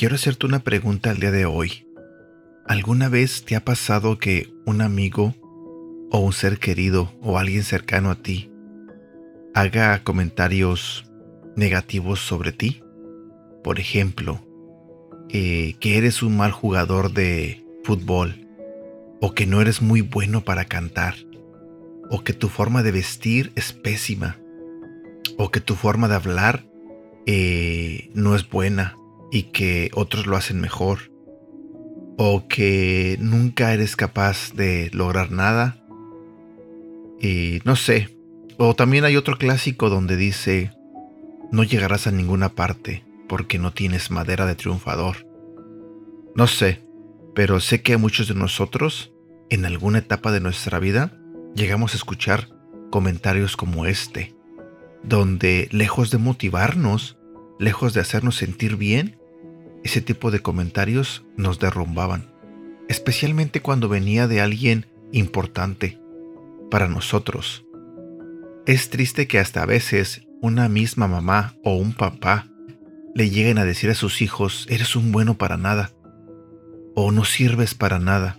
Quiero 0.00 0.14
hacerte 0.14 0.46
una 0.46 0.60
pregunta 0.60 1.10
al 1.10 1.18
día 1.18 1.30
de 1.30 1.44
hoy. 1.44 1.86
¿Alguna 2.66 3.10
vez 3.10 3.44
te 3.44 3.54
ha 3.54 3.64
pasado 3.66 4.18
que 4.18 4.50
un 4.64 4.80
amigo 4.80 5.34
o 6.10 6.20
un 6.20 6.32
ser 6.32 6.58
querido 6.58 7.12
o 7.20 7.36
alguien 7.36 7.64
cercano 7.64 8.10
a 8.10 8.14
ti 8.14 8.50
haga 9.52 10.02
comentarios 10.02 11.04
negativos 11.54 12.20
sobre 12.20 12.52
ti? 12.52 12.82
Por 13.62 13.78
ejemplo, 13.78 14.40
eh, 15.32 15.74
que 15.80 15.98
eres 15.98 16.22
un 16.22 16.36
mal 16.36 16.52
jugador 16.52 17.12
de 17.12 17.64
fútbol 17.84 18.46
o 19.20 19.34
que 19.34 19.46
no 19.46 19.60
eres 19.60 19.82
muy 19.82 20.00
bueno 20.00 20.44
para 20.44 20.64
cantar 20.64 21.14
o 22.10 22.24
que 22.24 22.32
tu 22.32 22.48
forma 22.48 22.82
de 22.82 22.92
vestir 22.92 23.52
es 23.54 23.72
pésima 23.72 24.38
o 25.36 25.50
que 25.50 25.60
tu 25.60 25.74
forma 25.74 26.08
de 26.08 26.14
hablar 26.14 26.64
eh, 27.26 28.10
no 28.14 28.34
es 28.34 28.48
buena 28.48 28.96
y 29.30 29.44
que 29.44 29.90
otros 29.94 30.26
lo 30.26 30.36
hacen 30.36 30.60
mejor, 30.60 31.12
o 32.16 32.48
que 32.48 33.16
nunca 33.20 33.72
eres 33.72 33.96
capaz 33.96 34.52
de 34.54 34.90
lograr 34.92 35.30
nada, 35.30 35.84
y 37.20 37.60
no 37.64 37.76
sé, 37.76 38.16
o 38.56 38.74
también 38.74 39.04
hay 39.04 39.16
otro 39.16 39.38
clásico 39.38 39.88
donde 39.88 40.16
dice, 40.16 40.72
no 41.52 41.62
llegarás 41.62 42.06
a 42.06 42.10
ninguna 42.10 42.50
parte 42.50 43.04
porque 43.28 43.58
no 43.58 43.72
tienes 43.72 44.10
madera 44.10 44.44
de 44.46 44.56
triunfador. 44.56 45.29
No 46.34 46.46
sé, 46.46 46.84
pero 47.34 47.60
sé 47.60 47.82
que 47.82 47.96
muchos 47.96 48.28
de 48.28 48.34
nosotros, 48.34 49.12
en 49.48 49.64
alguna 49.64 49.98
etapa 49.98 50.30
de 50.32 50.40
nuestra 50.40 50.78
vida, 50.78 51.12
llegamos 51.54 51.92
a 51.92 51.96
escuchar 51.96 52.48
comentarios 52.90 53.56
como 53.56 53.86
este, 53.86 54.34
donde 55.02 55.68
lejos 55.72 56.10
de 56.10 56.18
motivarnos, 56.18 57.18
lejos 57.58 57.94
de 57.94 58.00
hacernos 58.00 58.36
sentir 58.36 58.76
bien, 58.76 59.18
ese 59.82 60.00
tipo 60.00 60.30
de 60.30 60.40
comentarios 60.40 61.24
nos 61.36 61.58
derrumbaban, 61.58 62.32
especialmente 62.88 63.60
cuando 63.60 63.88
venía 63.88 64.28
de 64.28 64.40
alguien 64.40 64.86
importante 65.12 65.98
para 66.70 66.88
nosotros. 66.88 67.64
Es 68.66 68.90
triste 68.90 69.26
que 69.26 69.38
hasta 69.38 69.62
a 69.62 69.66
veces 69.66 70.26
una 70.40 70.68
misma 70.68 71.08
mamá 71.08 71.56
o 71.64 71.76
un 71.76 71.92
papá 71.92 72.46
le 73.14 73.30
lleguen 73.30 73.58
a 73.58 73.64
decir 73.64 73.90
a 73.90 73.94
sus 73.94 74.22
hijos, 74.22 74.66
eres 74.68 74.94
un 74.96 75.12
bueno 75.12 75.36
para 75.36 75.56
nada, 75.56 75.90
o 77.02 77.12
no 77.12 77.24
sirves 77.24 77.74
para 77.74 77.98
nada. 77.98 78.38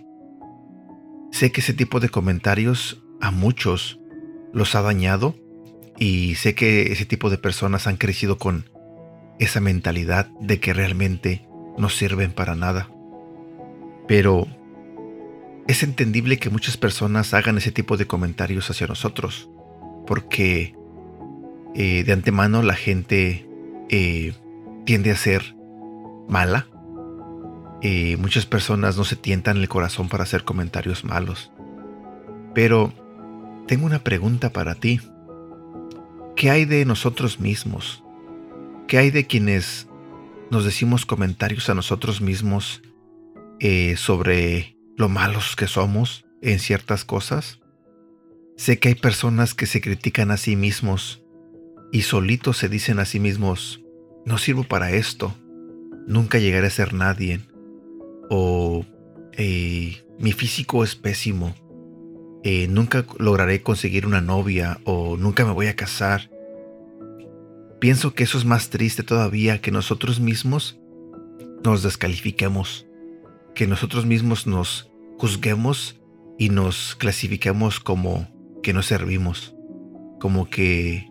Sé 1.30 1.50
que 1.50 1.60
ese 1.60 1.72
tipo 1.72 2.00
de 2.00 2.08
comentarios 2.08 3.02
a 3.20 3.30
muchos 3.30 4.00
los 4.52 4.74
ha 4.74 4.82
dañado 4.82 5.34
y 5.98 6.34
sé 6.36 6.54
que 6.54 6.92
ese 6.92 7.04
tipo 7.04 7.30
de 7.30 7.38
personas 7.38 7.86
han 7.86 7.96
crecido 7.96 8.38
con 8.38 8.70
esa 9.38 9.60
mentalidad 9.60 10.28
de 10.40 10.60
que 10.60 10.72
realmente 10.72 11.46
no 11.78 11.88
sirven 11.88 12.32
para 12.32 12.54
nada. 12.54 12.90
Pero 14.06 14.46
es 15.66 15.82
entendible 15.82 16.38
que 16.38 16.50
muchas 16.50 16.76
personas 16.76 17.34
hagan 17.34 17.58
ese 17.58 17.72
tipo 17.72 17.96
de 17.96 18.06
comentarios 18.06 18.70
hacia 18.70 18.86
nosotros, 18.86 19.48
porque 20.06 20.74
eh, 21.74 22.04
de 22.04 22.12
antemano 22.12 22.62
la 22.62 22.74
gente 22.74 23.48
eh, 23.88 24.34
tiende 24.84 25.10
a 25.10 25.16
ser 25.16 25.56
mala. 26.28 26.68
Eh, 27.82 28.16
muchas 28.16 28.46
personas 28.46 28.96
no 28.96 29.02
se 29.02 29.16
tientan 29.16 29.56
el 29.56 29.68
corazón 29.68 30.08
para 30.08 30.22
hacer 30.22 30.44
comentarios 30.44 31.04
malos. 31.04 31.50
Pero 32.54 32.92
tengo 33.66 33.86
una 33.86 34.04
pregunta 34.04 34.50
para 34.50 34.76
ti. 34.76 35.00
¿Qué 36.36 36.50
hay 36.50 36.64
de 36.64 36.84
nosotros 36.84 37.40
mismos? 37.40 38.04
¿Qué 38.86 38.98
hay 38.98 39.10
de 39.10 39.26
quienes 39.26 39.88
nos 40.50 40.64
decimos 40.64 41.06
comentarios 41.06 41.68
a 41.70 41.74
nosotros 41.74 42.20
mismos 42.20 42.82
eh, 43.58 43.96
sobre 43.96 44.76
lo 44.96 45.08
malos 45.08 45.56
que 45.56 45.66
somos 45.66 46.24
en 46.40 46.60
ciertas 46.60 47.04
cosas? 47.04 47.58
Sé 48.56 48.78
que 48.78 48.88
hay 48.88 48.94
personas 48.94 49.54
que 49.54 49.66
se 49.66 49.80
critican 49.80 50.30
a 50.30 50.36
sí 50.36 50.54
mismos 50.54 51.24
y 51.90 52.02
solitos 52.02 52.58
se 52.58 52.68
dicen 52.68 53.00
a 53.00 53.06
sí 53.06 53.18
mismos, 53.18 53.82
no 54.24 54.38
sirvo 54.38 54.62
para 54.62 54.92
esto, 54.92 55.34
nunca 56.06 56.38
llegaré 56.38 56.68
a 56.68 56.70
ser 56.70 56.94
nadie, 56.94 57.40
o 58.34 58.86
eh, 59.32 60.06
mi 60.18 60.32
físico 60.32 60.84
es 60.84 60.96
pésimo, 60.96 61.54
eh, 62.42 62.66
nunca 62.66 63.04
lograré 63.18 63.62
conseguir 63.62 64.06
una 64.06 64.22
novia 64.22 64.80
o 64.84 65.18
nunca 65.18 65.44
me 65.44 65.52
voy 65.52 65.66
a 65.66 65.76
casar. 65.76 66.30
Pienso 67.78 68.14
que 68.14 68.24
eso 68.24 68.38
es 68.38 68.46
más 68.46 68.70
triste 68.70 69.02
todavía 69.02 69.60
que 69.60 69.70
nosotros 69.70 70.18
mismos 70.18 70.80
nos 71.62 71.82
descalifiquemos, 71.82 72.86
que 73.54 73.66
nosotros 73.66 74.06
mismos 74.06 74.46
nos 74.46 74.90
juzguemos 75.18 76.00
y 76.38 76.48
nos 76.48 76.94
clasifiquemos 76.94 77.80
como 77.80 78.28
que 78.62 78.72
no 78.72 78.80
servimos, 78.80 79.54
como 80.20 80.48
que 80.48 81.06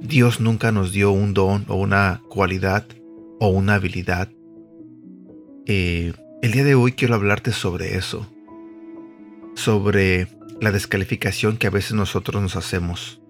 Dios 0.00 0.40
nunca 0.40 0.72
nos 0.72 0.92
dio 0.92 1.12
un 1.12 1.34
don 1.34 1.66
o 1.68 1.74
una 1.74 2.22
cualidad 2.30 2.86
o 3.40 3.48
una 3.48 3.74
habilidad. 3.74 4.30
Eh, 5.66 6.14
el 6.42 6.50
día 6.50 6.64
de 6.64 6.74
hoy 6.74 6.92
quiero 6.92 7.14
hablarte 7.14 7.52
sobre 7.52 7.96
eso, 7.96 8.28
sobre 9.54 10.26
la 10.60 10.72
descalificación 10.72 11.56
que 11.56 11.68
a 11.68 11.70
veces 11.70 11.92
nosotros 11.92 12.42
nos 12.42 12.56
hacemos. 12.56 13.22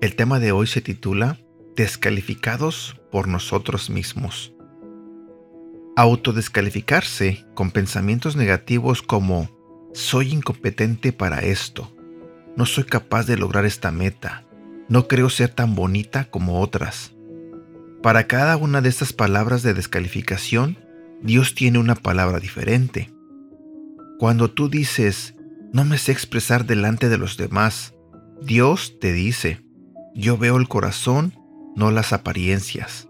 El 0.00 0.14
tema 0.14 0.38
de 0.38 0.52
hoy 0.52 0.68
se 0.68 0.80
titula 0.80 1.40
descalificados 1.74 3.00
por 3.10 3.26
nosotros 3.26 3.90
mismos. 3.90 4.54
Autodescalificarse 5.96 7.44
con 7.54 7.72
pensamientos 7.72 8.36
negativos 8.36 9.02
como 9.02 9.50
soy 9.92 10.32
incompetente 10.32 11.12
para 11.12 11.40
esto, 11.40 11.92
no 12.56 12.66
soy 12.66 12.84
capaz 12.84 13.26
de 13.26 13.36
lograr 13.36 13.64
esta 13.64 13.90
meta, 13.90 14.46
no 14.88 15.08
creo 15.08 15.28
ser 15.28 15.48
tan 15.48 15.74
bonita 15.74 16.30
como 16.30 16.60
otras. 16.60 17.14
Para 18.00 18.28
cada 18.28 18.56
una 18.56 18.80
de 18.80 18.90
estas 18.90 19.12
palabras 19.12 19.64
de 19.64 19.74
descalificación, 19.74 20.78
Dios 21.22 21.54
tiene 21.54 21.78
una 21.78 21.94
palabra 21.94 22.40
diferente. 22.40 23.12
Cuando 24.18 24.50
tú 24.50 24.68
dices, 24.68 25.34
no 25.72 25.84
me 25.84 25.98
sé 25.98 26.12
expresar 26.12 26.66
delante 26.66 27.08
de 27.08 27.18
los 27.18 27.36
demás, 27.36 27.94
Dios 28.42 28.98
te 29.00 29.12
dice, 29.12 29.64
yo 30.14 30.38
veo 30.38 30.56
el 30.56 30.68
corazón 30.68 31.34
no 31.76 31.92
las 31.92 32.12
apariencias. 32.12 33.08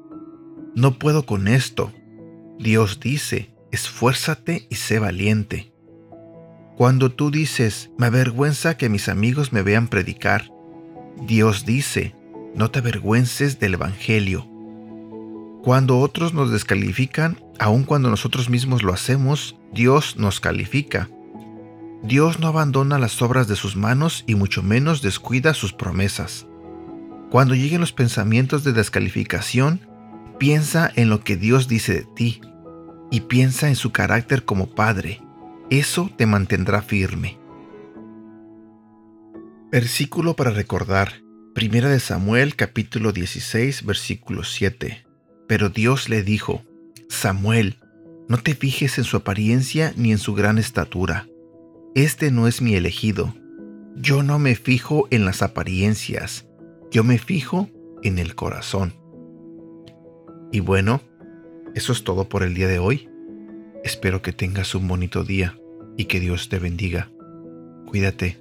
No 0.74 0.98
puedo 0.98 1.24
con 1.24 1.48
esto. 1.48 1.92
Dios 2.58 3.00
dice, 3.00 3.54
esfuérzate 3.72 4.66
y 4.68 4.74
sé 4.74 4.98
valiente. 4.98 5.72
Cuando 6.76 7.10
tú 7.10 7.30
dices, 7.30 7.90
me 7.98 8.06
avergüenza 8.06 8.76
que 8.76 8.90
mis 8.90 9.08
amigos 9.08 9.52
me 9.52 9.62
vean 9.62 9.88
predicar, 9.88 10.52
Dios 11.26 11.64
dice, 11.64 12.14
no 12.54 12.70
te 12.70 12.78
avergüences 12.80 13.58
del 13.58 13.74
Evangelio. 13.74 14.46
Cuando 15.62 15.98
otros 15.98 16.34
nos 16.34 16.52
descalifican, 16.52 17.40
aun 17.58 17.84
cuando 17.84 18.10
nosotros 18.10 18.48
mismos 18.48 18.82
lo 18.82 18.92
hacemos, 18.92 19.56
Dios 19.72 20.16
nos 20.16 20.40
califica. 20.40 21.08
Dios 22.02 22.38
no 22.38 22.46
abandona 22.46 22.98
las 22.98 23.20
obras 23.22 23.48
de 23.48 23.56
sus 23.56 23.76
manos 23.76 24.24
y 24.26 24.34
mucho 24.34 24.62
menos 24.62 25.02
descuida 25.02 25.54
sus 25.54 25.72
promesas. 25.72 26.46
Cuando 27.30 27.54
lleguen 27.54 27.80
los 27.80 27.92
pensamientos 27.92 28.64
de 28.64 28.72
descalificación, 28.72 29.80
piensa 30.38 30.90
en 30.94 31.10
lo 31.10 31.20
que 31.20 31.36
Dios 31.36 31.68
dice 31.68 31.94
de 31.94 32.06
ti 32.14 32.40
y 33.10 33.22
piensa 33.22 33.68
en 33.68 33.76
su 33.76 33.90
carácter 33.90 34.44
como 34.44 34.74
Padre. 34.74 35.20
Eso 35.70 36.10
te 36.16 36.26
mantendrá 36.26 36.82
firme. 36.82 37.38
Versículo 39.70 40.34
para 40.34 40.50
recordar. 40.50 41.22
Primera 41.54 41.88
de 41.90 41.98
Samuel 41.98 42.54
capítulo 42.54 43.12
16 43.12 43.84
versículo 43.84 44.44
7. 44.44 45.04
Pero 45.48 45.68
Dios 45.68 46.08
le 46.08 46.22
dijo, 46.22 46.62
Samuel, 47.08 47.76
no 48.28 48.38
te 48.38 48.54
fijes 48.54 48.98
en 48.98 49.04
su 49.04 49.16
apariencia 49.16 49.92
ni 49.96 50.12
en 50.12 50.18
su 50.18 50.34
gran 50.34 50.58
estatura. 50.58 51.26
Este 51.94 52.30
no 52.30 52.46
es 52.46 52.60
mi 52.60 52.74
elegido. 52.74 53.34
Yo 53.96 54.22
no 54.22 54.38
me 54.38 54.54
fijo 54.54 55.08
en 55.10 55.24
las 55.24 55.42
apariencias 55.42 56.48
yo 56.90 57.04
me 57.04 57.18
fijo 57.18 57.68
en 58.02 58.18
el 58.18 58.34
corazón. 58.34 58.94
Y 60.50 60.60
bueno, 60.60 61.02
eso 61.74 61.92
es 61.92 62.02
todo 62.04 62.28
por 62.28 62.42
el 62.42 62.54
día 62.54 62.68
de 62.68 62.78
hoy. 62.78 63.08
Espero 63.84 64.22
que 64.22 64.32
tengas 64.32 64.74
un 64.74 64.88
bonito 64.88 65.22
día 65.22 65.58
y 65.96 66.06
que 66.06 66.20
Dios 66.20 66.48
te 66.48 66.58
bendiga. 66.58 67.10
Cuídate. 67.86 68.38